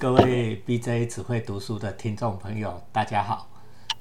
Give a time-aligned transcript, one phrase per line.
[0.00, 3.46] 各位 BJ 只会读书的听众朋友，大家好，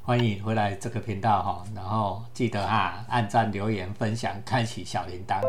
[0.01, 1.61] 欢迎回来这个频道哈。
[1.75, 5.41] 然后记得哈，按赞、留言、分享、开启小铃铛。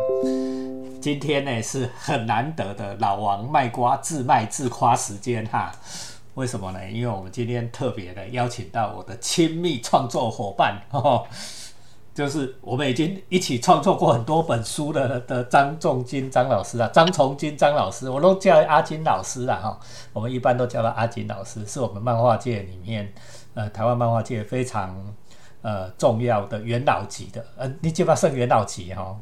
[1.00, 5.70] 今天呢是很难得的老王卖瓜自卖自夸时间哈。
[6.34, 6.90] 为什么呢？
[6.90, 11.28] 因为我们今天特别的邀请到我的亲密创作伙伴哦。
[12.12, 19.78] 就是我们已经一起创作过很多本书的的张仲金张老师啊，张崇金张老师，我都叫阿金老师啦哈。
[20.12, 23.10] 我们一般都叫他阿金老师，是我们漫画界里面
[23.54, 24.94] 呃台湾漫画界非常
[25.62, 29.16] 呃重要的元老级的，呃，你基本上元老级哈。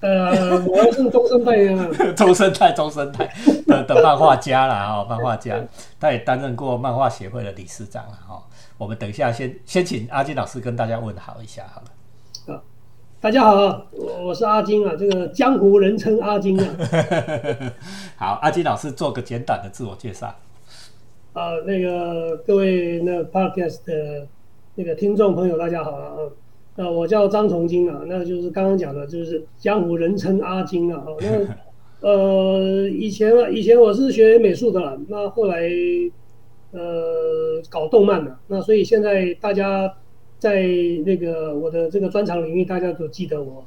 [0.00, 0.30] 呃，
[0.66, 3.32] 我要是中生代啊， 中生代中生代
[3.66, 5.58] 的的漫画家啦哈，漫画家，
[5.98, 8.42] 他也担任过漫画协会的理事长了哈。
[8.78, 12.54] 我们等一下先先请阿金老师跟大家问好一下好了。
[12.54, 12.62] 啊，
[13.18, 16.76] 大家好，我我是阿金啊，这个江湖人称阿金啊。
[18.16, 20.26] 好，阿金老师做个简短的自我介绍。
[21.32, 24.26] 啊，那个各位那 podcast 的
[24.74, 26.12] 那个听众朋友，大家好啊。
[26.76, 31.02] 呃，我叫张崇金啊，那就是刚刚讲的，就是江湖人称阿金啊。
[32.02, 35.66] 那呃，以前啊，以前我是学美术的，那后来。
[36.72, 39.94] 呃，搞动漫的，那所以现在大家
[40.38, 40.62] 在
[41.06, 43.64] 那个我的这个专长领域，大家都记得我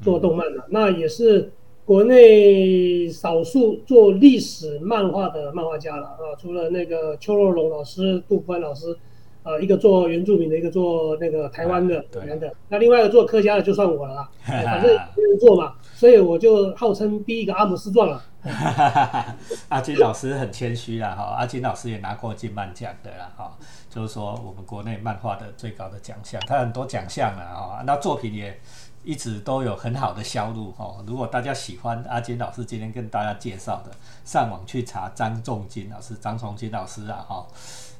[0.00, 1.50] 做动漫的，那也是
[1.84, 6.06] 国内少数做历史漫画的漫画家了。
[6.06, 6.34] 啊。
[6.38, 8.96] 除了那个邱若龙老师、杜宽老师，
[9.42, 12.50] 呃，一个做原住民的，一个做那个台湾的等等。
[12.68, 18.22] 那另外一个做客家的就算我了啦，反正没 人做嘛，所以我就号称第一个阿姆斯壮了。
[19.68, 23.58] 阿金老师很谦虚啦，哈，阿金老师也拿过金漫奖的啦，哈，
[23.90, 28.60] 就是说我们国内漫画的最高的奖项，他很多奖项了，哈，那作品也
[29.02, 31.02] 一直都有很好的销路，哈。
[31.04, 33.90] 如果大家喜欢阿金老师今天跟大家介绍的，
[34.24, 37.44] 上网去查张仲金老师、张崇金老师啊，哈，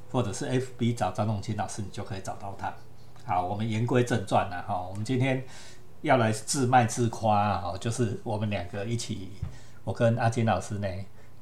[0.09, 2.73] 或者是 FB 找张仲金老师，你就可以找到他。
[3.25, 5.43] 好，我们言归正传了，哈，我们今天
[6.01, 9.31] 要来自卖自夸，啊，就是我们两个一起。
[9.83, 10.87] 我跟阿金老师呢，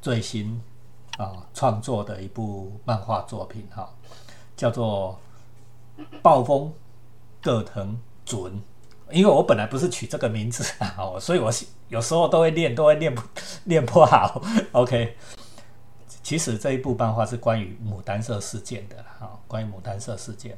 [0.01, 0.61] 最新
[1.17, 3.89] 啊创作的一部漫画作品哈，
[4.55, 5.19] 叫做
[6.21, 6.71] 《暴风
[7.41, 8.53] 葛藤准》。
[9.11, 11.51] 因为我本来不是取这个名字啊，所以我
[11.89, 13.21] 有时候都会念，都会念不
[13.63, 14.41] 念不好。
[14.73, 15.15] OK，
[16.21, 20.57] 其实这一部漫画是关于牡丹社事件的哈，关于牡丹社事件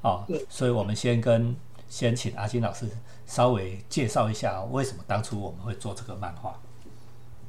[0.00, 1.54] 啊，所以我们先跟
[1.88, 2.86] 先请阿金老师
[3.26, 6.60] 稍微介绍一下，为什么当初我们会做这个漫画。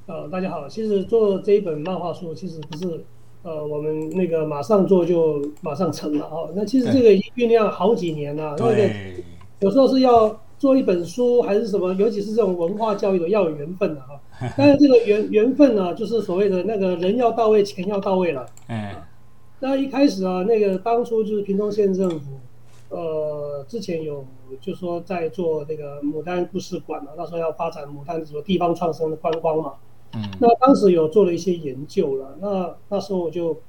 [0.08, 3.04] 呃，大家好，其实做这一本漫画书，其实不是
[3.44, 6.50] 呃，我们那个马上做就马上成了哦。
[6.56, 8.90] 那其实这个酝酿好几年了，那个
[9.60, 14.20] 有时候是要做一本书还是什么，尤其是这种文化教育的要有缘分的哈。
[14.58, 18.46] 但是这个缘缘分呢，就是所谓的那个人要到位，钱要到位了。
[18.70, 18.96] 嗯。
[19.60, 22.40] 那一开始啊，那个当初就是屏东县政府，
[22.90, 24.26] 呃，之前有
[24.60, 29.74] 就说在做那个牡丹故事馆嘛，那时候要发展牡丹什么地方创生的观光嘛。
[30.16, 33.62] 嗯，那当时有做了一些研究了，那那时候我就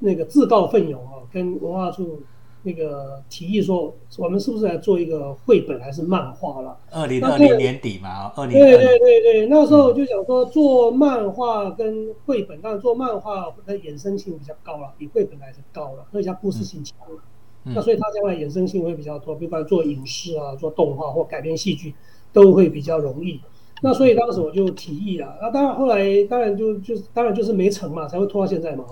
[0.00, 2.22] 那个自告奋勇啊，跟文化处
[2.64, 6.76] 那个提议说，我们是不是来做一个绘本还是漫画了？
[6.90, 17.22] 二零二零年底嘛，二零对对对对，那时候就想说做漫画跟绘本，当然做漫画的衍生性比较高了，比绘本还是高了，而且故事性强了。
[17.64, 21.94] 那所以它将来衍生性会比较多，比如做影视啊、做动画或改编戏剧，
[22.32, 23.40] 都会比较容易。
[23.84, 28.84] 那所以当时我就提议了，那当然后来当然就就当然就是没成嘛，才会拖到现在嘛，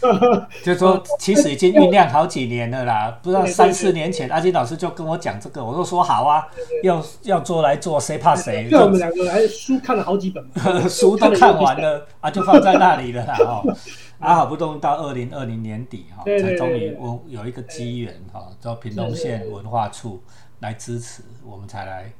[0.00, 0.48] 哈。
[0.64, 6.48] 就说其实已经酝酿好几年了啦， 不知道三四年前阿金老师就跟我讲这个，我都说好啊，
[6.82, 8.66] 要要做来做，谁怕谁？
[8.70, 10.42] 就我们两个还书看了好几本，
[10.88, 13.76] 书都看完了啊，就放在那里了啦，哦，
[14.22, 20.22] 啊好不动到二零二零年底哈，才终于我有一个机缘哈，叫屏东县文化处
[20.60, 22.10] 来支持，我们才来。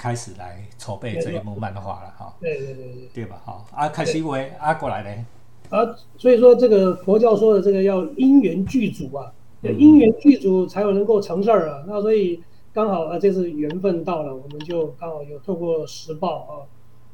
[0.00, 3.42] 开始来筹备这一幕漫画了哈，对对对对，对吧？
[3.44, 5.26] 哈，啊，开始为啊过来呢，
[5.76, 5.82] 啊，
[6.16, 11.82] 所以说这个佛教说的这个要因缘具足啊，因缘具足才有能够成事儿啊。
[11.88, 12.40] 那所以
[12.72, 16.52] 刚好啊，这次缘分到了，我们就刚好有透过时报啊，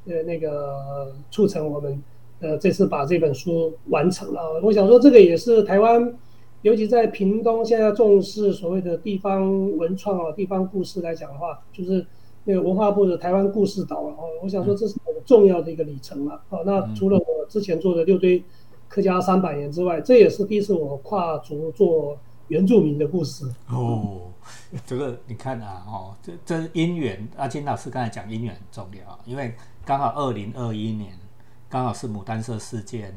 [0.05, 2.03] 呃，那个促成我们
[2.41, 4.61] 呃这次把这本书完成了。
[4.63, 6.15] 我想说，这个也是台湾，
[6.63, 12.07] 尤其在屏东现在重视所谓的地方文创啊、地方故事来讲的话，就是。
[12.47, 16.63] 那个文化部的台湾故事岛了哦，我想说这是很重要的一个里程了哦。
[16.67, 18.45] 那除了我之前做的六堆
[18.87, 24.31] 客家三百年之外，这也是第一次我跨足做原住民的故事哦。
[24.85, 31.13] 这个你看啊，哦，这这姻缘，阿金老师刚才讲姻缘很重要，因为刚好二零二一年
[31.75, 33.13] 刚好是牡丹社事件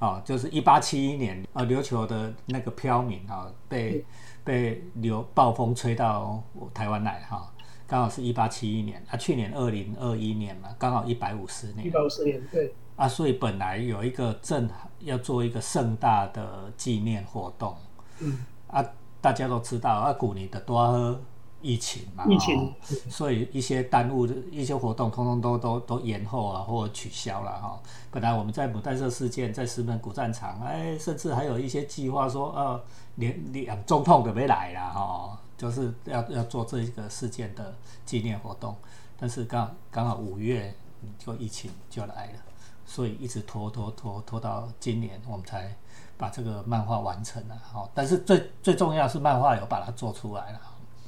[0.00, 4.04] 哦，就是一八七一年，呃，琉球的那个漂民哈被
[4.42, 6.42] 被流暴风吹到
[6.74, 7.48] 台湾来哈，
[7.86, 17.76] 刚好是一八七一年，啊，去年二零二一年嘛，刚好一百五十年，一百五十年，对，啊，所以本来有一个正要做一个盛大的纪念活动，
[18.18, 18.84] 嗯，啊，
[19.20, 21.20] 大家都知道啊，古尼的多喝。
[21.60, 22.72] 疫情嘛，疫情，
[23.10, 27.80] 所以一些耽误的一些活动，通通都都都延后啊，或取消了哈。
[28.10, 32.80] 本来我们在牡丹社事件，在石门古战场，哎，甚至还有一些计划说，呃，
[33.16, 37.74] 连两中痛都没来了哈，就是要要做这一个事件的
[38.06, 38.76] 纪念活动。
[39.18, 40.72] 但是刚刚好五月
[41.18, 42.40] 就疫情就来了，
[42.86, 45.74] 所以一直拖拖拖拖到今年，我们才
[46.16, 47.88] 把这个漫画完成了哈。
[47.92, 50.60] 但是最最重要是漫画有把它做出来了。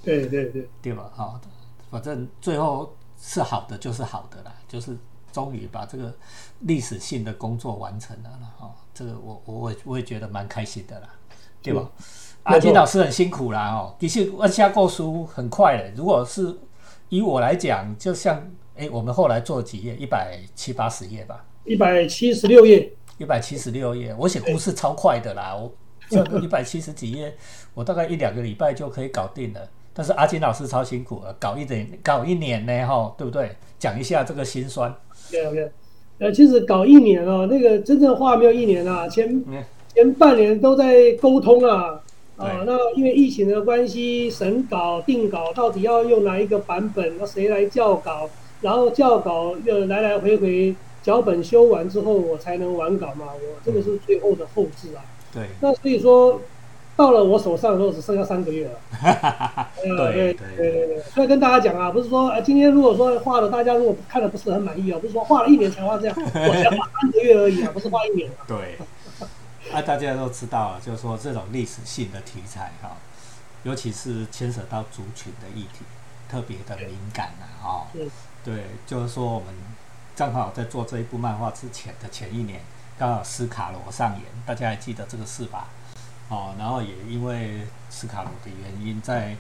[0.03, 1.11] 对对对，对吧？
[1.15, 1.41] 好，
[1.91, 4.97] 反正最后是好的就是好的啦，就是
[5.33, 6.13] 终于把这个
[6.61, 8.75] 历史性的工作完成了了哈。
[8.95, 11.09] 这个我我我也觉得蛮开心的啦，
[11.63, 11.91] 对吧？
[12.45, 15.91] 阿金老师很辛苦啦哦，的确按下过书很快的。
[15.95, 16.57] 如果是
[17.11, 18.43] 以我来讲，就像
[18.77, 25.71] 哎，我们后来做几页，一百七八十页吧，一百七十六页，一百七十六页，我写故事超快的啦，我
[26.09, 27.37] 这一百七十几页，
[27.75, 29.69] 我大概一两个礼拜就可以搞定了。
[30.01, 33.51] 但是阿金老师超辛苦了，搞一点搞一年呢，哈，对不对？
[33.79, 34.91] 讲一下这个心酸。
[35.31, 35.71] 对对，
[36.19, 39.45] 呃，其实搞一年啊，那个真正话没有一年啊，前
[39.95, 42.01] 前半年都在沟通啊，
[42.39, 48.31] 啊，那因为疫情的关系，审稿定稿到底要用哪一个版本，那谁来校稿，
[48.63, 55.05] 然后校稿又来来回回，脚本修完之后我才能完稿嘛，我这个是最后的后置啊。
[55.35, 56.41] 对，那所以说。
[57.01, 59.67] 到了我手上的时候，只剩下三个月了。
[59.81, 68.31] 对对对所以跟大家讲啊，不是说啊，今天如果说画的大家如果看的不是很满意啊，不是说画了一年才画这样， 我才画三个月而已啊，不是画一年。
[68.47, 68.77] 对，
[69.73, 72.95] 啊，大家都知道，就是说这种历史性的题材哈，
[73.63, 75.87] 尤其是牵扯到族群的议题，
[76.31, 77.87] 特别的敏感啊，哦，
[78.45, 79.47] 对，就是说我们
[80.15, 82.61] 正好在做这一部漫画之前的前一年，
[82.99, 85.69] 刚好斯卡罗上演，大家还记得这个事吧？
[86.31, 89.37] 哦，然后也因为斯卡鲁的原因，在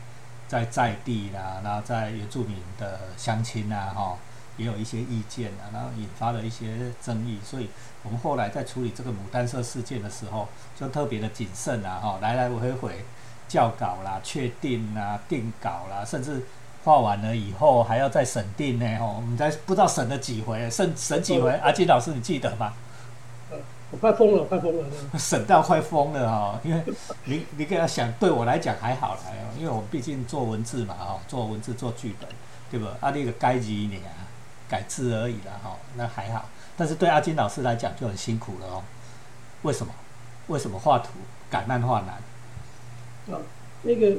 [0.49, 4.19] 在在地啦，然后在原住民的乡亲啊，哈，
[4.57, 6.67] 也有一些意见啊，然后引发了一些
[7.01, 7.71] 争议，所以
[8.03, 10.49] 我们后来在处理这个牡丹社事件的时候，
[10.79, 13.05] 就特别的谨慎啊，哈，来来回回
[13.47, 16.45] 校稿啦、确定啦、定稿啦，甚至
[16.83, 22.75] 画完了以后还要再审定呢，哈，我们才不知道审了几回，审审几回，阿金老师你记得吗？
[23.91, 24.85] 我快疯了，快疯了！
[25.19, 26.83] 省到快疯了哈，因为
[27.25, 29.21] 你你给他想，对我来讲还好啦，
[29.59, 32.29] 因为我毕竟做文字嘛哈，做文字做剧本，
[32.71, 32.87] 对不？
[33.05, 34.01] 啊，那个改几年
[34.69, 36.49] 改字而已啦哈，那还好。
[36.77, 38.83] 但是对阿金老师来讲就很辛苦了哦。
[39.63, 39.93] 为什么？
[40.47, 41.11] 为什么画图
[41.51, 43.35] 改漫画难？
[43.37, 43.43] 啊，
[43.83, 44.17] 那个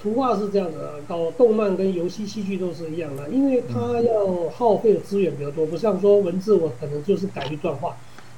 [0.00, 7.96] 图画是这样的，搞动漫跟游戏戏剧都是一样的，因为它要耗费的资源比较多，不像说文字，我可能就是改一段话。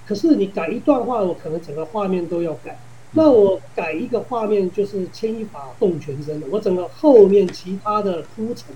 [0.09, 2.79] 可是你改一段话，我可能整个画面都要改。
[3.13, 8.75] 那我改一个画面就是牵一发动全身的，我整个后面其他的铺陈，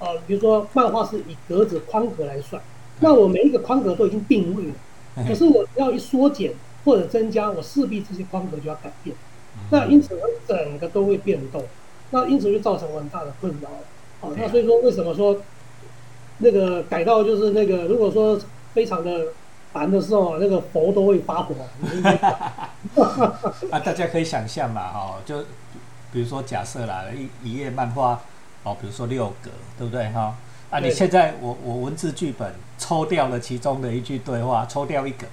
[0.00, 2.60] 呃，比如说漫画是以格子框格来算，
[3.00, 5.26] 那我每一个框格都已经定位了。
[5.28, 6.52] 可是我要一缩减
[6.84, 9.14] 或者增加，我势必这些框格就要改变。
[9.70, 11.62] 那因此我整个都会变动，
[12.10, 13.68] 那因此就造成我很大的困扰。
[14.20, 15.40] 好，那所以说为什么说
[16.38, 18.36] 那个改到就是那个如果说
[18.74, 19.28] 非常的。
[19.72, 21.54] 烦的时候，那个佛都会发火。
[23.70, 25.40] 啊，大家可以想象嘛，哦，就
[26.12, 28.20] 比如说假设啦，一一页漫画，
[28.62, 30.34] 哦，比如说六格，对不对哈？
[30.70, 35.26] 啊，你现在我我文字剧本抽掉了其中的一句对话，抽掉一格，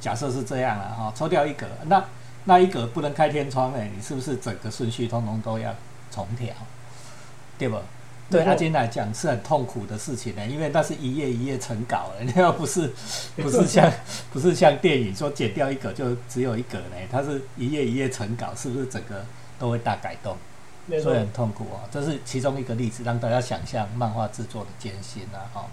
[0.00, 2.04] 假设是这样了哈，抽掉一格，那
[2.44, 5.74] 那一格不能开天窗哎，你是不是整个顺序通通都要
[6.10, 6.54] 重调，
[7.58, 7.76] 对不？
[8.32, 12.90] 对阿金来讲是很痛苦的事情呢，因为那是一页一页成稿的，那 要不是
[13.36, 13.92] 不是像
[14.32, 19.24] 不是像电影说剪掉一格就只有一格呢，它是一页一页成稿，是不是整个
[19.58, 20.36] 都会大改动？
[21.00, 21.86] 所以很痛苦啊。
[21.92, 25.46] 这是其中一个例子，让大家想象漫画制作的艰辛啊。
[25.52, 25.66] 哈，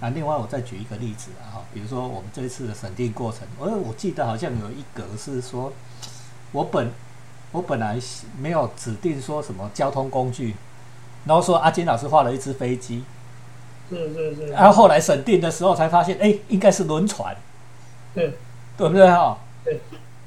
[0.00, 5.72] 那另外我再举一个例子啊，哈，比如说我们这一次的审定过程，我我记得好像有一格是说，
[6.52, 6.90] 我本
[7.52, 7.98] 我本来
[8.40, 10.54] 没有指定说什么交通工具。
[11.28, 13.04] 然后说阿金老师画了一只飞机，
[13.90, 14.46] 是是是。
[14.46, 17.36] 然后后来审定的时候才发现，哎，应该是轮船，
[18.14, 18.32] 对
[18.78, 19.36] 对不对哈？
[19.62, 19.78] 对。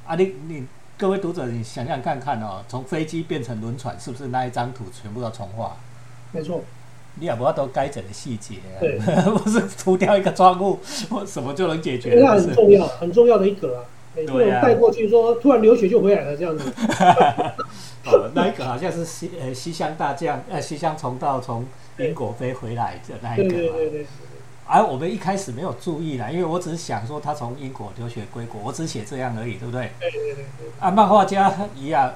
[0.05, 0.67] 啊，你你
[1.00, 5.75] 各位读者，你想想看看哦，从飞机变成轮船，是不是那一张图全部要重画？
[6.31, 6.62] 没错。
[7.15, 9.00] 你也不要都该整的细节，对，
[9.39, 10.79] 不是涂掉一个窗户
[11.10, 12.13] 或什么就能解决？
[12.22, 13.84] 那很重要，很重要的一格啊。
[14.13, 16.72] 对啊，带过去说突然流血就回来了这样子。
[18.05, 21.65] 哦，那一个好像是西呃西乡大将呃西乡重道从
[21.98, 23.50] 英国飞回来的那一个。
[23.50, 24.05] 对对对对。
[24.65, 29.91] 而我们一开始没有注意啦，因为我只是想说他从英国留学归国，我只写这样而已，对不对？
[30.00, 30.46] 对对对。
[30.79, 32.13] 啊，漫画家一样，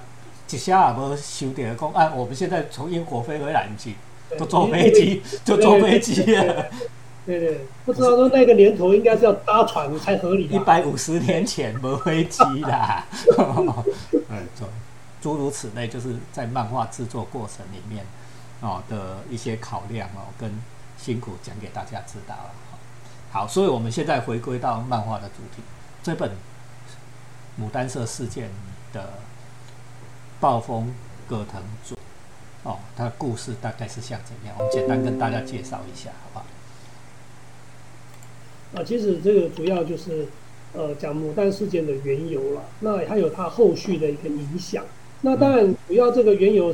[0.50, 3.90] 一下也无修点讲啊，我们现在从英国飞回来，不是
[4.40, 6.66] 都坐飞机，就坐飞机了。
[7.26, 10.48] 对对，不知道说那个年头应该是要搭船才合理。
[10.48, 13.04] 一百五十年前没飞机啦。
[13.38, 14.48] 嗯，
[15.26, 18.06] 诸如此类，就是在漫画制作过程里面
[18.62, 20.62] 哦的一些考量哦跟
[21.00, 22.52] 辛苦讲给大家知道了。
[23.32, 25.64] 好，所以我们现在回归到漫画的主题，
[26.04, 26.30] 这本
[27.60, 28.52] 牡丹社事件
[28.94, 29.14] 的
[30.40, 30.94] 暴风
[31.28, 31.98] 葛藤组
[32.62, 34.56] 哦，它的故事大概是像怎样？
[34.60, 36.46] 我们简单跟大家介绍一下，好不好？
[38.80, 40.28] 啊，其实这个主要就是
[40.74, 44.86] 呃讲牡丹事件的缘由了，那还有它后续的一个影响。
[45.26, 46.72] 那当然，主要这个缘由，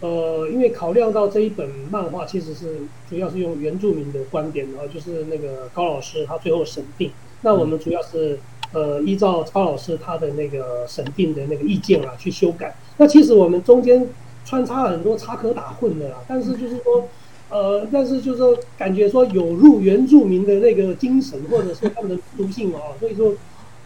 [0.00, 2.76] 呃，因为考量到这一本漫画其实是
[3.10, 7.10] 主要是用原住民的观点，然后就是那个高老师他最后审定，
[7.42, 8.38] 那我们主要是
[8.72, 12.76] 呃依照高老师他的那个审定的那个意见啊去修改。
[12.98, 14.08] 那其实我们中间
[14.44, 17.08] 穿插很多插科打诨的啦，但是就是说，
[17.50, 23.34] 呃，但是就是说感觉说有入原住民的那个精神，或者说他们的属性啊，所以说。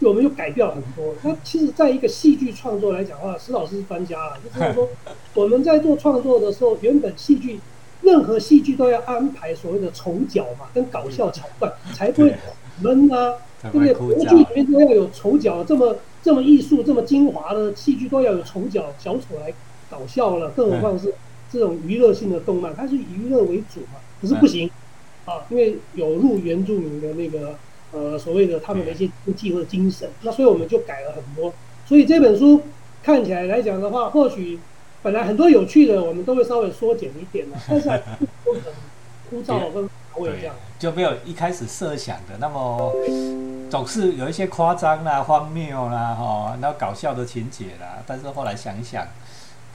[0.01, 1.15] 我们就改掉很多。
[1.21, 4.89] 那其实，在一个戏剧创作来讲的话，石老师是专家啊，就是说
[5.33, 7.59] 我们在做创作的时候，原本戏剧
[8.01, 12.35] 任何戏剧都要安排所谓的丑角嘛，跟搞笑桥段，才不会
[12.81, 13.93] 闷啊，对不对？
[13.93, 19.53] 国剧里面都要有丑角，这么这么艺术、这么精华的戏剧都要有丑角、小丑来
[19.89, 21.13] 搞笑了，更何况是
[21.49, 24.69] 这种娱乐性的动漫，它是以娱乐为主嘛，可是不行
[25.23, 27.55] 啊，因为有入原住民的那个。
[27.93, 31.53] 呃，所谓的他们的一些经济或者精神，那所以我们就改了很多。
[31.85, 32.63] 所以这本书
[33.03, 34.59] 看起来来讲的话，或许
[35.03, 37.87] 本来很多有趣的，我们都会稍微缩减一点了，但是
[38.43, 38.61] 不 很
[39.29, 42.95] 枯燥跟乏味这样，就没有一开始设想的那么
[43.69, 48.01] 总是有一些夸张啦、荒谬啦、哈，然后搞笑的情节啦。
[48.07, 49.05] 但是后来想一想，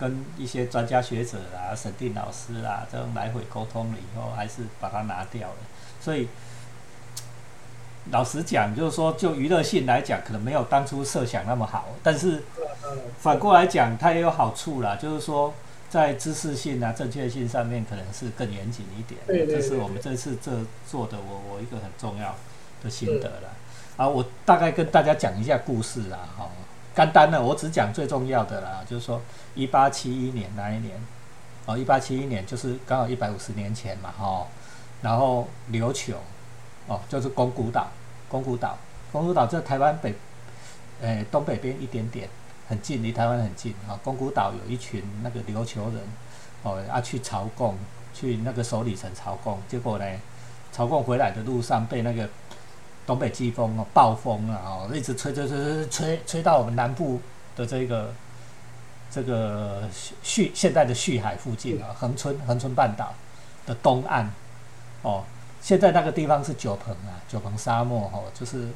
[0.01, 5.57] 跟一些专家学者啦、审定老师啦这种来回沟通了以后，还是把它拿掉了。
[6.01, 6.27] 所以。
[8.11, 11.89] 老实讲，就是说，就娱乐性来讲，可能没有当初设想那么好。
[12.03, 12.43] 但是
[13.19, 15.53] 反过来讲，它也有好处啦，就是说，
[15.91, 19.21] 在知识性啊、正确性上面，可能是更严谨一点。
[19.47, 20.53] 这是我们这次这
[20.89, 22.35] 做的，我我一个很重要
[22.83, 23.49] 的心得了。
[23.99, 26.49] 啊，我大概跟大家讲一下故事啊，哈，
[26.95, 29.21] 干单呢，我只讲最重要的啦，就是说，
[29.55, 30.99] 一八七一年那一年，
[31.67, 34.47] 哦，一八七一年就是刚好一百五十年前嘛，哈，
[35.03, 36.15] 然后琉球。
[36.89, 37.87] 哦，就是宫古岛，
[38.31, 38.75] 宫古岛，
[39.13, 40.15] 宫古岛在台湾北，
[41.03, 42.27] 诶东北边一点点，
[42.67, 43.93] 很近，离台湾很近啊。
[44.03, 46.01] 宫古岛有一群那个琉球人，
[46.63, 47.77] 哦，要去朝贡，
[48.15, 50.05] 去那个首里城朝贡，结果呢，
[50.73, 52.27] 朝贡回来的路上被那个
[53.07, 57.21] 东北季风哦，暴风啊，哦，一直吹吹吹吹吹吹到我们南部
[57.55, 58.15] 的这个
[59.11, 59.83] 这个
[60.23, 63.13] 旭现在的旭海附近啊，恒春恒春半岛
[63.67, 64.27] 的东岸，
[65.03, 65.23] 哦。
[65.61, 68.69] 现在那个地方是九鹏啊，九鹏沙漠哦，就是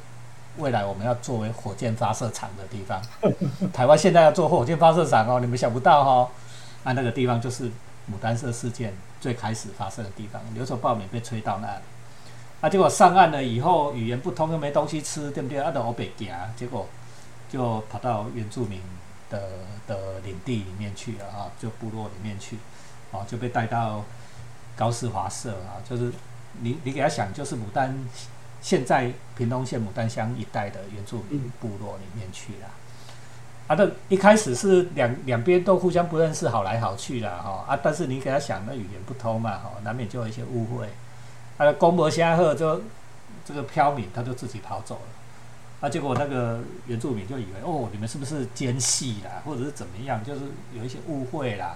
[0.57, 3.01] 未来我们要作为火箭发射场的地方。
[3.73, 6.31] 台湾现在要做火箭发射场哦，你们想不到哈，
[6.83, 7.67] 啊，那个地方就是
[8.11, 11.83] 牡丹社事件最开始发生的地方，留守报名被吹到那里，
[12.61, 15.59] 啊，结果上岸了以后语言不通又没东西吃，对不对？
[15.59, 16.87] 啊，到欧北行，结果
[17.49, 18.81] 就跑到原住民
[19.29, 19.41] 的
[19.87, 22.57] 的领地里面去了啊，就部落里面去，
[23.11, 24.03] 哦，就被带到
[24.75, 26.11] 高士华社啊，就是。
[26.61, 27.97] 你你给他想，就是牡丹
[28.61, 32.69] 现在屏东县牡丹乡一带的原住民部落里面去了。
[33.67, 37.65] 啊，那一开始是两两边都互相不认识，好来好去了哈。
[37.67, 40.89] 啊，但是你给他想，那语言不通嘛，哈，难免就有一些误会。
[41.57, 42.81] 啊，公伯仙鹤就
[43.45, 45.87] 这个飘敏，他就自己跑走了。
[45.87, 50.41] 啊，结果那个原住民就以为，哦，你们是不是奸细啦，或者是怎么样，就是
[50.73, 51.75] 有一些误会啦。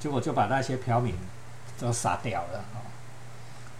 [0.00, 1.14] 结果就把那些飘民
[1.78, 2.64] 都杀掉了。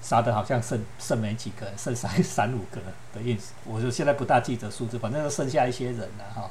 [0.00, 2.80] 杀的好像剩剩没几个，剩三三五个
[3.12, 3.52] 的意思。
[3.64, 6.50] 我就现在不大记得数字，反正就剩下一些人了哈。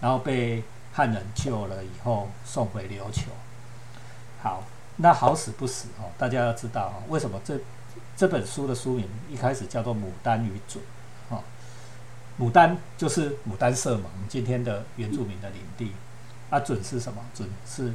[0.00, 3.30] 然后被汉人救了以后送回琉球。
[4.42, 4.62] 好，
[4.96, 7.58] 那好死不死哦，大家要知道哦，为什么这
[8.16, 10.82] 这本书的书名一开始叫做《牡丹与准》
[11.34, 11.42] 哦？
[12.38, 15.92] 牡丹就是牡丹社嘛，我们今天的原住民的领地。
[16.50, 17.20] 啊，准是什么？
[17.34, 17.92] 准是。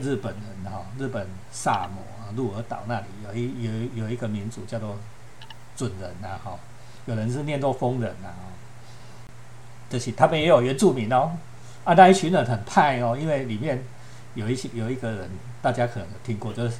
[0.00, 3.64] 日本人哈，日本萨摩啊，鹿儿岛那里有一
[3.94, 4.96] 有有一个民族叫做
[5.76, 6.58] 准人呐哈，
[7.06, 8.44] 有人是念作丰人呐哈。
[9.90, 11.32] 就是他们也有原住民哦，
[11.84, 13.82] 啊，那一群人很派哦，因为里面
[14.34, 15.30] 有一些有一个人，
[15.62, 16.76] 大家可能听过，就是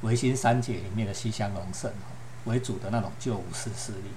[0.00, 1.90] 维新三杰里面的西乡隆盛
[2.46, 4.10] 为主的那种旧武士势力。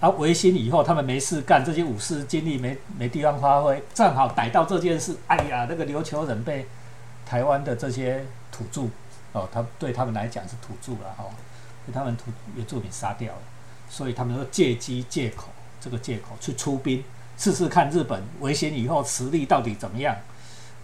[0.00, 6.66] 啊，维新以后他们没事干，这些武士精力没没地方发挥，正好逮到这件事，哎呀，那个琉球人被
[7.26, 8.82] 台湾的这些土著
[9.32, 11.24] 哦，他对他们来讲是土著了哈，
[11.86, 13.40] 被他们土原住民杀掉了，
[13.90, 15.48] 所以他们说借机借口
[15.80, 17.04] 这个借口去出兵。
[17.38, 20.16] 试试看日本维新以后实力到底怎么样？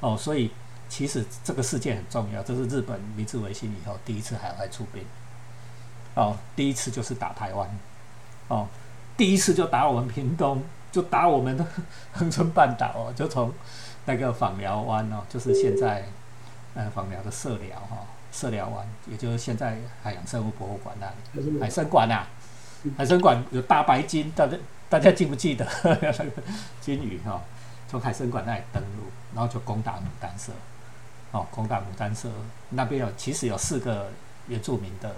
[0.01, 0.51] 哦，所以
[0.87, 5.03] 其实这个事件很重要，这是日本明治维新以后第一次海外出兵。
[6.15, 7.67] 哦，第一次就是打台湾，
[8.49, 8.69] 哦，
[9.17, 11.65] 第一次就打我们屏东，就打我们的
[12.13, 13.51] 恒春半岛哦，就从
[14.05, 16.07] 那个访寮湾哦，就是现在
[16.75, 17.99] 呃访寮的社寮哈，
[18.33, 21.07] 社寮湾，也就是现在海洋生物博物馆那
[21.41, 22.25] 里，海参馆呐，
[22.97, 24.57] 海参馆有大白鲸，大家。
[24.93, 26.31] 大家记不记得那个
[26.83, 27.41] 金鱼哈？
[27.89, 30.53] 从海参馆那里登陆，然后就攻打牡丹社，
[31.31, 32.29] 哦，攻打牡丹社
[32.69, 34.11] 那边有其实有四个
[34.49, 35.09] 原住民的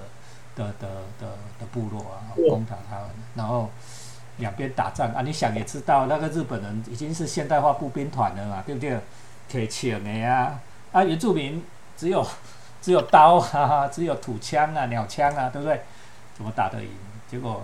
[0.54, 1.26] 的的的
[1.58, 3.68] 的部落啊，攻打他们，然后
[4.37, 8.96] 两边打仗啊，你想也知道，那个日本人已经是现代化步兵团了嘛，对不对？
[9.49, 10.61] 铁枪的呀，啊，
[10.94, 11.62] 啊原住民
[11.94, 12.26] 只有
[12.80, 15.82] 只有刀啊，只有土枪啊、鸟枪啊，对不对？
[16.34, 16.88] 怎么打得赢？
[17.30, 17.62] 结果。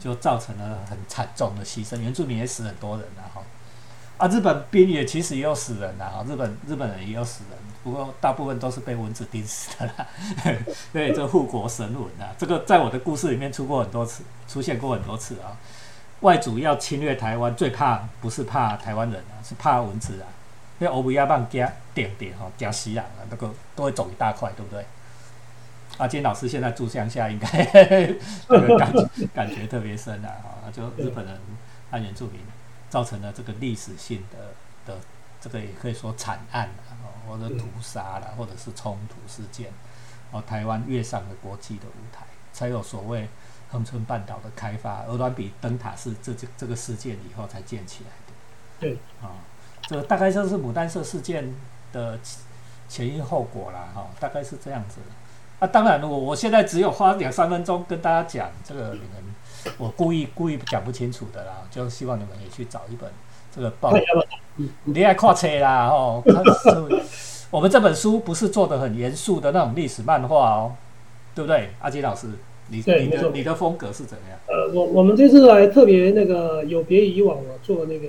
[0.00, 3.42] 就造成了很惨重的牺牲，原住民也死很多人呐哈，
[4.16, 10.06] 啊，日本兵也其实也有死人呐哈，日本日本人也有死人，不过大部分都是被蚊子叮死的啦。
[10.94, 15.58] 对，这护国神文啊，这个在我的故事里面出过很多次，出现过很多次啊。
[16.20, 20.30] 外族要侵略台湾，最怕不是怕台湾人啊，是怕蚊子啊，
[20.78, 24.84] 因为欧比亚棒加点点哈，加吸氧啊，那个都会肿一大块，对不对？
[25.96, 27.48] 阿金老师现在住乡下，应该
[28.48, 30.30] 那个感觉感觉特别深啊！
[30.42, 31.36] 哈，就日本人
[31.90, 32.40] 和原住民
[32.88, 34.54] 造成了这个历史性的
[34.86, 35.00] 的
[35.40, 36.94] 这个也可以说惨案啊，
[37.26, 39.72] 或者屠杀了，或者是冲突事件，
[40.30, 43.28] 哦，台湾跃上了国际的舞台，才有所谓
[43.70, 48.32] 恒春半岛的开发，鹅銮比灯塔是这这这个事件以后才建起来的。
[48.78, 49.34] 对，啊，
[49.88, 51.54] 这大概就是牡丹社事件
[51.94, 52.18] 的
[52.88, 54.98] 前因后果啦，哈，大概是这样子。
[55.58, 63.10] 啊，当然，我我现在只有花两三分钟跟大家讲这个，你们我故意故意讲不清楚的啦，就希望你们也去找一本
[63.52, 63.90] 这个报，
[64.84, 66.22] 你爱跨车啦哦。
[67.50, 70.72] 我们这本书不是做的很严肃的那种历史漫画哦，
[71.34, 71.70] 对不对？
[71.80, 72.28] 阿金老师，
[72.66, 74.38] 你你的你的风格是怎样？
[74.46, 78.08] 呃，我我们这次来特别那个有别以往我做那个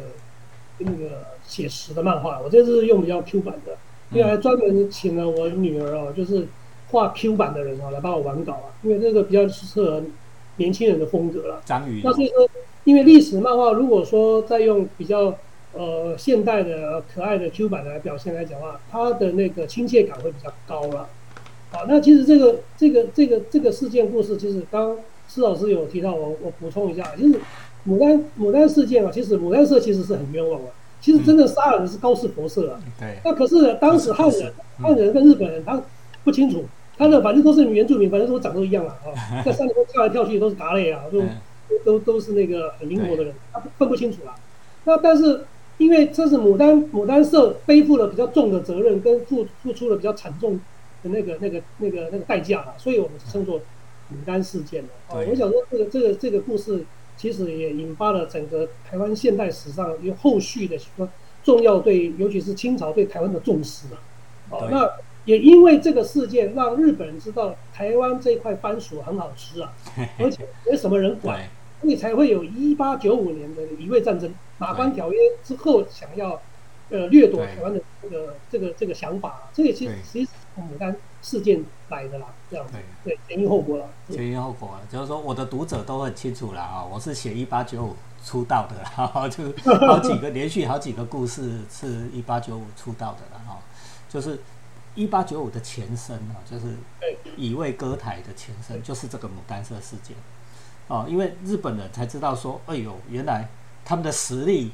[0.80, 3.76] 那个写实的漫画，我这次用比较 Q 版的，
[4.12, 6.48] 因为还专门请了我女儿哦，就是。
[6.92, 10.02] 画 Q 版的人啊，来帮我完稿啊，因为这个比较适合
[10.56, 11.62] 年轻人的风格了。
[11.64, 12.50] 张宇，那所以说，
[12.84, 15.36] 因为历史漫画如果说再用比较
[15.74, 21.08] 呃现代的可爱的 Q 版来表现来讲话，它的那个亲切感会比较高了。
[21.70, 27.40] 好，那其实这个这个这个这个事件故事，其实刚施老师有提到，我我补充一下，就是
[27.88, 32.80] 牡丹牡丹事件啊，其实牡丹社其实是很冤枉的，其实真的杀人是高士博士啊。
[33.00, 33.18] 对。
[33.24, 35.82] 那可是当时汉人汉人跟日本人他
[36.24, 36.66] 不清楚。
[36.98, 39.08] 他的反正都是原住民，反正都长都一样了啊，
[39.42, 41.24] 在山里面跳来跳去都是嘎类啊，都
[41.86, 44.36] 都都是那个很灵活的人，他分不清楚了。
[44.84, 45.46] 那但是
[45.78, 50.60] 因为这是牡丹牡丹社背负了比较重的责任，跟付付出了比较惨重
[51.02, 53.60] 的那个那个那个那个代价了，所以我们称作
[54.12, 55.24] 牡丹事件了啊。
[55.26, 56.84] 我想说这个这个这个故事
[57.20, 61.08] 其实也引发了整个台湾现代史上有后续的说
[61.44, 64.02] 重要对，尤其是清朝对台湾的重视啊。
[64.50, 64.90] 哦，那。
[65.26, 69.72] 也因为这个事件，让日本人知道台湾这块番薯很好吃啊，
[70.18, 71.48] 而且没什么人管，
[71.82, 76.42] 所以才会有一八九五年的乙未战争，马关条约之后想要
[76.90, 83.86] 呃掠夺台湾的这个这个这个想法，这个其实其实从牡丹事件来的啦，这样对对前因后果了。
[84.10, 93.60] 前因后果了，就是说我的读者都很清楚了啊，我是写一八九五出道的，哈，就是好几个 连续好几个故事是一八九五出道的了哈，
[94.10, 94.40] 就是。
[94.96, 96.76] 一八九五的前身啊，就是
[97.38, 100.18] 乙未歌台的前身，就是这个牡丹社事件
[100.88, 101.06] 哦。
[101.08, 103.48] 因为日本人才知道说，哎呦，原来
[103.86, 104.72] 他们的实力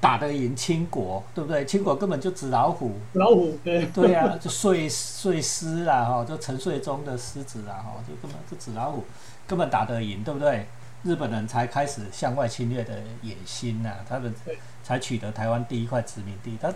[0.00, 1.64] 打得赢清国，对不对？
[1.64, 9.04] 清国根本就纸老虎，老虎对对呀，就碎碎尸啦哈，就沉睡中的狮子啦哈，就根本就纸老虎，
[9.46, 10.66] 根本打得赢，对不对？
[11.02, 14.34] 日本人才开始向外侵略的野心呐，他们
[14.82, 16.72] 才取得台湾第一块殖民地，他。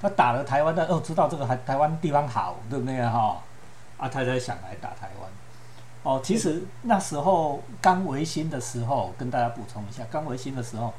[0.00, 3.40] 他打了台湾的哦，知道这个台台湾地方好，对不对哈？
[3.96, 5.30] 啊，他才想来打台湾。
[6.02, 10.92] 哦，其实那时候刚维新的时候，跟大家补充一下，刚维新的时候，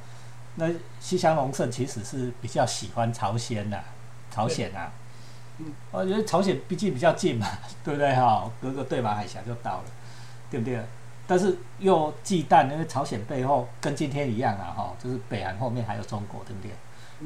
[0.56, 0.68] 那
[1.00, 3.78] 西乡隆盛其实是比较喜欢朝鲜呐，
[4.32, 4.92] 朝鲜啊。
[5.58, 7.48] 嗯，我觉得朝鲜毕竟比较近嘛，
[7.84, 8.50] 对不对哈？
[8.62, 9.84] 隔个对马海峡就到了，
[10.50, 10.82] 对不对？
[11.28, 16.72] 但是又忌惮，因为朝鲜背后跟今天一样啊，哈，就是北韩后面还有中国，对不对？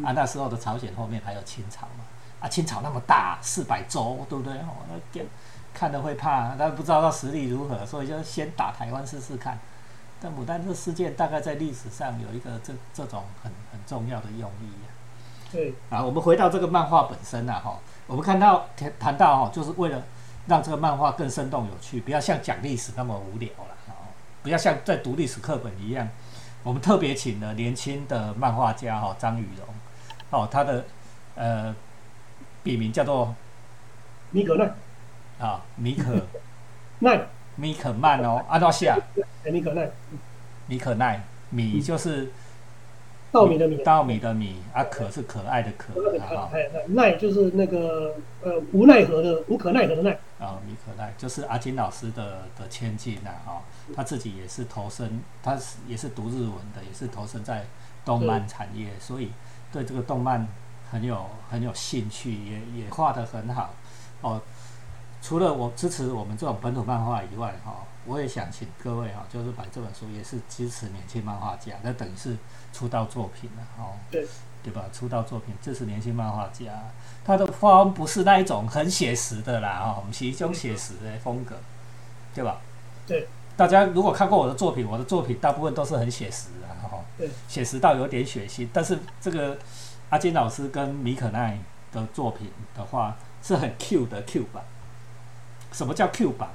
[0.04, 2.06] 啊，那时候的朝鲜后面还有清朝嘛，
[2.40, 4.54] 啊，清朝那么大，四百州，对不对？
[4.60, 5.22] 哦，那
[5.74, 9.58] 看了会怕，但不知道他实力如何，所以就先打台湾试试看。
[10.22, 14.88] 但牡丹这事件大概在历史上有一个这这种很很重要的用意啊。
[15.52, 20.04] 对啊，我们回到这个漫画本身啊，哈，我们看到谈谈到哈，就是为了
[20.46, 26.08] 让这个漫画更生动有趣，不要像讲历史那么无聊了，哦，不要像在读历史课本一样。
[26.62, 29.66] 我们特别请了年轻的漫画家哈张雨荣，
[30.30, 30.86] 哦，他的
[31.36, 31.74] 呃
[32.62, 33.34] 笔名叫做
[34.32, 34.70] 米可奈
[35.40, 36.14] 啊米可
[37.00, 37.22] 奈
[37.60, 38.98] 米可曼哦，阿多西亚
[39.44, 39.90] 米可奈。
[40.68, 42.32] 米可奈米就是
[43.32, 50.12] 稻米的米，稻米的米阿，可是可爱的可啊，哎奈就是那个呃无奈何的无可奈何的奈。
[50.40, 53.62] 啊，米可奈就是阿金老师的的千金呐哈，
[53.96, 57.66] 他自己也是投身，他是也是读日文的，也是投身在
[58.06, 59.32] 动漫产业，所以
[59.72, 60.48] 对这个动漫
[60.90, 63.74] 很有很有兴趣，也也画得很好
[64.22, 64.42] 哦。
[65.22, 72.36] 除了我支持我们这种本土漫画以外哈，我也想请各位哈，就是把这本书也是支持年轻漫画家，那等于是
[72.72, 74.26] 出道作品了哦，对
[74.64, 74.86] 对吧？
[74.94, 76.72] 出道作品支持年轻漫画家，
[77.26, 81.56] 他的画风不是那一种很写实的啦哦，我们是一种写实的风格，
[82.34, 82.62] 对吧？
[83.06, 89.58] 对，大家如果看过我的作品，我的作品大部分都是很写实的哈，对，写实到有点血腥，但是这个
[90.10, 91.60] 阿金老师跟米可奈
[91.92, 94.64] 的作品的话是很 Q 的 Q 版。
[95.72, 96.50] 什么叫 Q 版？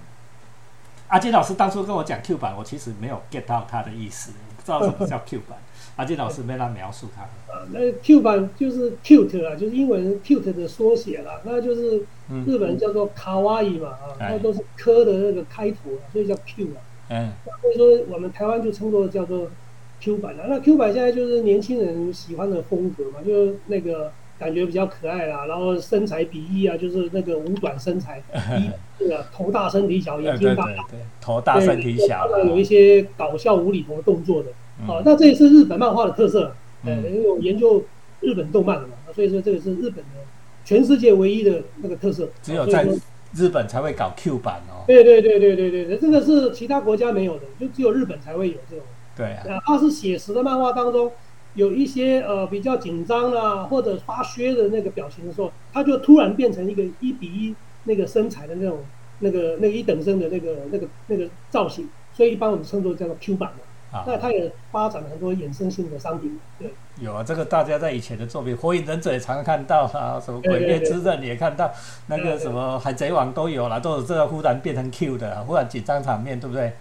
[1.08, 5.58] 阿金老师当初跟我讲 Q 版，我其实没有 get 到他的意思，不知道什么叫 Q 版。
[5.96, 7.22] 阿金老师没来描述他。
[7.46, 11.98] 呃，那 Q 版就是 cute 啊，就是英文 cute 的缩写啦，那就是
[12.46, 16.80] 日本叫做卡哇伊嘛啊，那都是科的那个开头啊，所以叫 Q 啊。
[17.10, 17.32] 嗯。
[17.44, 19.48] 所以说我们台湾就称作叫做
[20.00, 20.46] Q 版啊。
[20.48, 24.10] 那 Q 版现在就是年轻人喜欢的风格嘛，就是那个。
[24.38, 28.20] 感觉比较可爱啦，然后身材比例啊，就是那个五短身材，
[28.58, 28.68] 一
[28.98, 34.48] 这个头大身体小，眼睛大，对头大身体小，有一些搞笑无厘头的动作的，
[34.92, 36.52] 啊，那这也是日本漫画的特色，
[36.84, 37.84] 呃，因为我研究
[38.20, 40.20] 日本动漫的嘛，所以说这个是日本的
[40.64, 42.86] 全世界唯一的那个特色，只有在
[43.32, 48.84] 日本才会搞 Q 版哦，对对对对对对，这个是其他国家没有的，就只有日本才会有这种，
[49.16, 51.12] 对，哪怕是写实的漫画当中。
[51.54, 58.78] 有一些呃比较紧张啊，或者发靴的那个表情的时候，他就突然变成一个一比一那个身材的那种
[59.20, 63.64] 那个那个一等身的那个那个那个造型，所以一般我们称作叫做 Q 版的。
[63.96, 66.36] 啊，那它也发展了很多衍生性的商品。
[66.58, 71.70] 对，有啊，这个大家在以前的作品《火影忍者》也常常看到啊，什么《鬼灭之刃》也看到，
[72.08, 76.72] 那个什么《海贼王》都有了，都有这个忽然变成 Q 的，忽然紧张场面，对不对？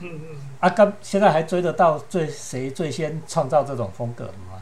[0.00, 4.60] 嗯嗯，啊，刚现在还追得到最谁最先创造这种风格的吗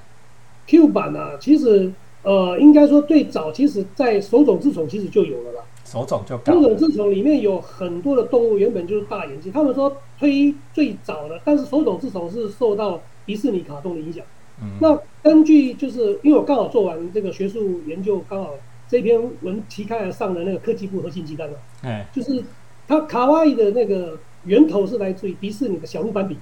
[0.67, 1.37] ？Q 版呢？
[1.41, 1.93] 其实
[2.23, 5.63] 呃，应该说最早，其实在手冢治虫其实就有了啦。
[5.85, 14.25] 手冢就手冢治虫里面有很多的动物原本就是大眼睛，他们说推最早的，但是手冢治虫是受到迪士尼卡通的影响。
[14.63, 18.55] 嗯，那根据就是因为我刚好做完这个学术研究，刚好
[18.89, 21.59] 这篇文期刊上的那个科技部核心期刊了。
[21.83, 22.43] 哎，就是
[22.87, 24.17] 它卡哇伊的那个。
[24.45, 26.37] 源头是来自于迪士尼的小鹿斑比，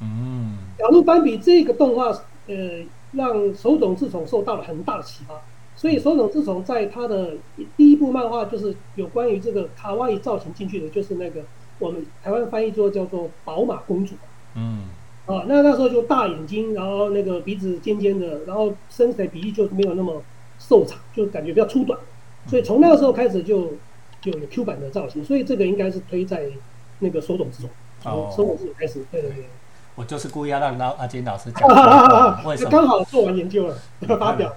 [0.00, 2.06] 嗯，小鹿斑比这个动画，
[2.46, 5.34] 呃，让手冢治虫受到了很大的启发，
[5.74, 7.34] 所以手冢治虫在他的
[7.76, 11.42] 第一部漫画就是有关于这个卡哇伊造型进去的，就是那个
[11.78, 14.14] 我们台湾翻译做叫做宝马公主，
[14.54, 14.84] 嗯，
[15.26, 20.22] 啊，那那时候就大眼睛，然后那个鼻子尖尖的，然后身材比例就没有那么
[20.60, 21.98] 瘦长，就感觉比较粗短，
[22.46, 23.72] 所以从那个时候开始就
[24.20, 26.48] 就有 Q 版的造型，所以这个应该是推在。
[27.00, 27.70] 那个手冢治虫，
[28.02, 29.48] 从手冢治虫开始，对对对。
[29.94, 31.68] 我就是故意要让阿金老师讲，
[32.44, 32.70] 为什么？
[32.70, 34.54] 刚好做完研究了，要发表。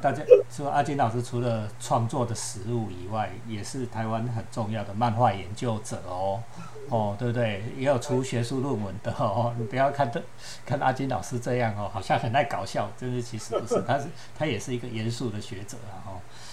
[0.00, 6.42] 大家说阿金老师除了创作的实物以外，也是台湾很重要的漫画研究者哦，
[6.88, 7.62] 哦，对不对？
[7.76, 9.54] 也有出学术论文的哦。
[9.58, 10.20] 你不要看的
[10.66, 16.02] 看阿金老师这样哦，好像很爱搞笑，真是其实不是， 他是他也是一个严肃的学者啊。
[16.06, 16.10] 哦，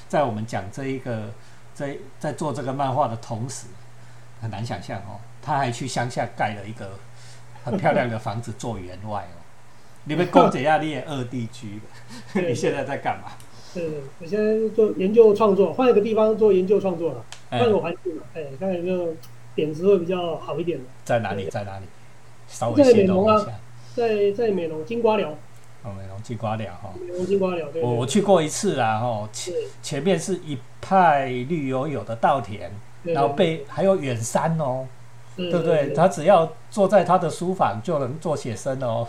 [0.07, 1.31] 在我们讲这一个
[1.73, 3.65] 在在做这个漫画的同时。
[4.41, 6.91] 很难想象哦，他还去乡下盖了一个
[7.63, 9.37] 很漂亮的房子做员外哦。
[10.05, 11.81] 你们公姐亚你也二地居，
[12.33, 13.31] 你现在在干嘛？
[13.73, 19.13] 对对，我现在做研究创作，换一个地方做研究创作了，换个环境了，哎，看有没有
[19.53, 20.85] 点子会比较好一点的。
[21.03, 21.49] 在哪里？
[21.49, 21.85] 在哪里？
[22.47, 23.51] 稍微形容一下。
[23.93, 25.29] 在在美容金瓜寮。
[25.83, 32.71] 哦，美容金瓜寮哈，美容金瓜寮，对我我去过一次啦，哈，前前面是一派绿油油的稻田，
[33.13, 34.85] 然后背还有远山哦，
[35.35, 35.93] 对不对？
[35.93, 39.07] 他只要坐在他的书房就能做写生哦，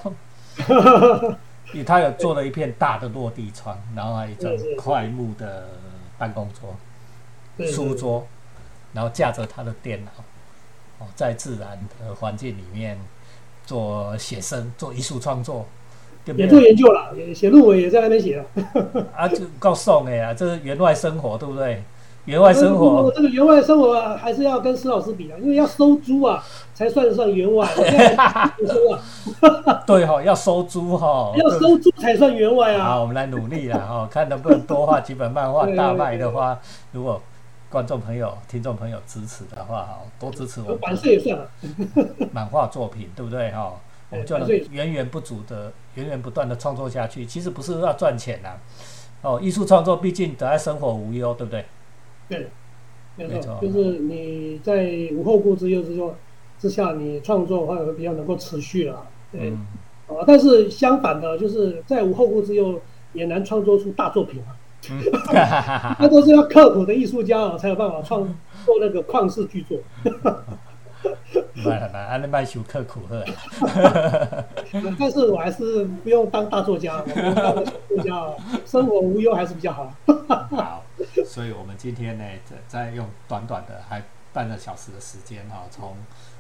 [1.72, 5.68] 因为他有做了一片大的落地窗，然后还有一张快木的
[6.16, 8.26] 办公桌、书桌，
[8.92, 10.11] 然后架着他的电脑，
[10.98, 12.98] 哦，在自然的环境里面
[13.66, 15.66] 做写生、做艺术创作。
[16.24, 18.44] 对不对也做研究了，写论文也在那边写了。
[19.16, 21.82] 啊，就够送的呀，这是员外生活，对不对？
[22.28, 27.66] 员外生活，这个员外生活还是要跟施老师比的，因为要收租啊，才算得上员外。
[27.74, 32.84] 收啊，对哈，要收租哈， 要收租才算员外啊。
[32.84, 36.58] 好，我们来努力了哈，看能不能多画几本漫画大卖的话，
[36.92, 37.18] 如果
[37.70, 41.48] 观众朋友、听众朋友支持的话，哈，多支持我版税也算了。
[42.30, 43.72] 漫画作品对不对哈？
[44.10, 47.24] 我们就能源源不足的、源源不断的创作下去。
[47.24, 48.50] 其实不是要赚钱呐，
[49.22, 51.64] 哦，艺术创作毕竟得爱生活无忧，对不对？
[52.28, 52.46] 对，
[53.16, 56.14] 没错，就是你在无后顾之忧之中
[56.58, 59.06] 之下，你创作的话会比较能够持续了。
[59.32, 59.50] 对，
[60.06, 62.80] 啊，但是相反的，就是在无后顾之忧
[63.12, 64.56] 也难创作出大作品啊。
[65.98, 68.22] 那都是要刻苦的艺术家啊，才有办法创
[68.64, 69.76] 作那个旷世巨作。
[71.64, 73.24] 卖了卖，安尼卖修刻苦呵。
[74.98, 77.64] 但是我还是不用当大作家，当作
[78.04, 78.34] 家，
[78.66, 79.92] 生活无忧还是比较好。
[80.50, 80.84] 好，
[81.26, 85.96] 所以我们今天呢，在在用短短的还半个小时的时间哈，从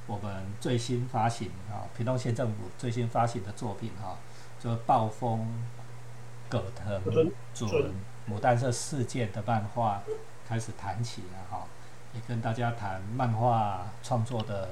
[0.06, 4.16] 我们最新发行啊，屏东县政府最新发行的作品哈，
[4.60, 5.46] 就暴风
[6.48, 7.92] 葛藤准
[8.30, 10.02] 牡丹社事件的漫画
[10.46, 11.64] 开始谈起了哈。
[12.14, 14.70] 也跟大家谈漫画创作的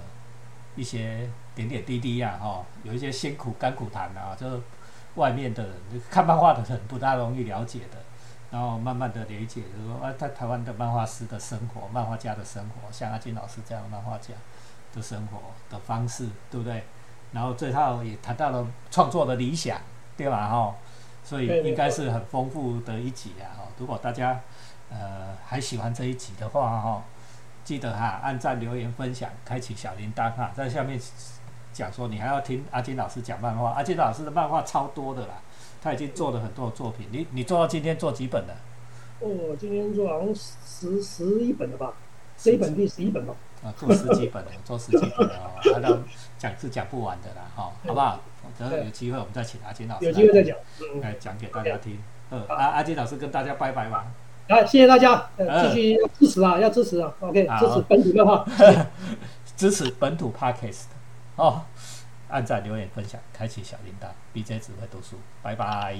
[0.77, 4.61] 一些点点滴滴呀，哈，有一些辛苦甘苦谈啊，就是
[5.15, 7.99] 外面的人看漫画的人不大容易了解的，
[8.51, 14.35] 然后慢慢的理解，就是说啊，在台湾的漫画师的生活，漫画家的生活，像阿金老师这样漫画家
[14.95, 15.39] 的生活
[15.71, 16.85] 的方式，对不对？
[17.33, 19.79] 然后最后也谈到了创作的理想，
[20.17, 20.49] 对吧？
[20.49, 20.75] 哈，
[21.25, 23.63] 所以应该是很丰富的一集啊，哈。
[23.79, 24.41] 如果大家
[24.91, 27.03] 呃还喜欢这一集的话，哈。
[27.67, 30.97] 记得哈，按赞、留言、分享、开启小铃铛哈，在下面
[31.73, 35.35] 讲说你还要听阿金老师讲漫画，阿金老师的漫画超多的啦，
[35.83, 37.09] 他已经做了很多作品。
[37.11, 38.55] 你你做到今天做几本了？
[39.19, 41.93] 哦，今天做好像十十一本了吧？
[42.39, 43.35] 十一本第十一本吧？
[43.65, 45.29] 啊，做十几本了，做十几本
[45.83, 46.03] 了，
[46.39, 48.21] 讲是讲不完的啦，哈，好不好？
[48.57, 50.57] 等有机会我们再请阿金老师有机会再讲，
[51.01, 51.99] 来讲给大家听。
[52.31, 54.07] 嗯，阿阿金老师跟大家拜拜吧。
[54.49, 58.45] 来，谢谢大家，呃，继续支持啊，要支持啊，OK，支持本土的话，
[59.57, 60.85] 支持本土 Podcast，
[61.37, 61.63] 哦，
[62.29, 65.97] 按赞、留言、分享、开启小铃铛，BJ 只会读书，拜拜。